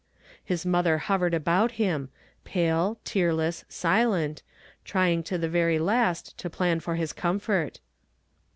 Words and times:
His 0.43 0.65
mother 0.65 0.97
hovered 0.97 1.35
about 1.35 1.73
him, 1.73 2.09
pale, 2.43 2.97
tearless, 3.03 3.65
silent, 3.69 4.41
trying 4.83 5.21
to 5.21 5.37
the 5.37 5.47
veiy 5.47 5.79
last 5.79 6.35
to 6.39 6.49
plan 6.49 6.79
for 6.79 6.95
his 6.95 7.13
comfort. 7.13 7.79